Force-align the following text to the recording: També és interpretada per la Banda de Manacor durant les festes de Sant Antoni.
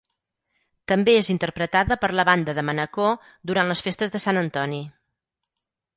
També 0.91 1.13
és 1.17 1.27
interpretada 1.33 1.97
per 2.05 2.09
la 2.19 2.25
Banda 2.29 2.55
de 2.61 2.63
Manacor 2.71 3.31
durant 3.51 3.73
les 3.73 3.85
festes 3.89 4.15
de 4.17 4.23
Sant 4.25 4.41
Antoni. 4.45 4.81